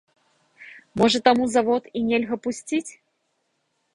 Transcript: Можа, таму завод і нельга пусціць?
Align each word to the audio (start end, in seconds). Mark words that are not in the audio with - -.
Можа, 1.01 1.17
таму 1.27 1.43
завод 1.57 1.83
і 2.01 2.03
нельга 2.09 2.35
пусціць? 2.45 2.91